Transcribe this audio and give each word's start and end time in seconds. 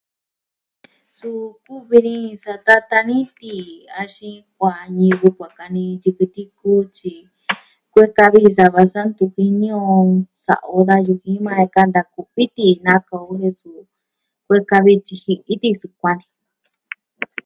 Suu 1.17 1.43
kuvi 1.65 1.97
ni 2.07 2.17
satatan 2.43 3.03
ni 3.09 3.19
tii, 3.39 3.69
axin 4.01 4.35
kuaa 4.57 4.83
ñivɨ 4.97 5.27
kuaa 5.37 5.55
kani 5.59 5.81
yɨkɨ 6.03 6.25
tiku 6.35 6.71
tyi, 6.95 7.13
kueka 7.91 8.25
vi 8.33 8.41
sava 8.57 8.81
sa 8.91 8.99
ntu 9.09 9.23
jini 9.35 9.69
o. 9.83 9.89
Sa'a 10.43 10.65
o 10.77 10.79
da 10.87 10.95
yuji 11.07 11.33
maa 11.45 11.61
e 11.65 11.73
kanta 11.75 12.01
kuvi 12.13 12.43
tina 12.55 12.91
ka'an 13.07 13.25
o 13.29 13.31
iyo 13.37 13.49
sɨɨ. 13.59 13.79
Kueka 14.47 14.77
vi 14.85 14.93
tyiji 15.05 15.33
itɨ 15.53 15.67
sukuan 15.81 16.15
ni. 16.19 16.25